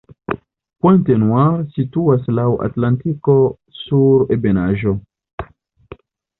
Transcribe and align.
Pointe-Noire 0.85 1.59
situas 1.75 2.25
laŭ 2.39 2.47
Atlantiko 2.69 3.37
sur 3.83 4.35
ebenaĵo. 4.39 4.99